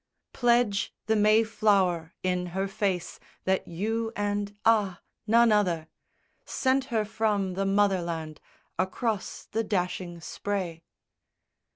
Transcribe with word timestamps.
Pledge 0.33 0.95
the 1.05 1.15
may 1.15 1.43
flower 1.43 2.15
in 2.23 2.47
her 2.57 2.67
face 2.67 3.19
that 3.43 3.67
you 3.67 4.11
and 4.15 4.57
ah, 4.65 4.99
none 5.27 5.51
other, 5.51 5.89
Sent 6.43 6.85
her 6.85 7.05
from 7.05 7.53
the 7.53 7.67
mother 7.67 8.01
land 8.01 8.41
Across 8.79 9.43
the 9.51 9.63
dashing 9.63 10.19
spray. 10.19 10.85